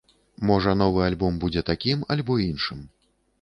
[0.51, 2.81] Можа новы альбом будзе такім альбо іншым.